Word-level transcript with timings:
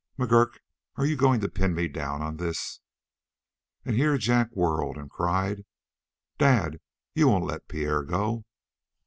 "McGurk, 0.17 0.53
are 0.95 1.05
you 1.05 1.15
going 1.15 1.41
to 1.41 1.47
pin 1.47 1.75
me 1.75 1.87
down 1.87 2.23
in 2.23 2.37
this?" 2.37 2.79
And 3.85 3.95
here 3.95 4.17
Jack 4.17 4.49
whirled 4.49 4.97
and 4.97 5.11
cried: 5.11 5.63
"Dad, 6.39 6.79
you 7.13 7.27
won't 7.27 7.45
let 7.45 7.67
Pierre 7.67 8.01
go!" 8.01 8.43